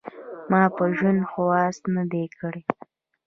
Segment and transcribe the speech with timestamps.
[0.51, 2.63] ما په ژوند خواست نه دی کړی.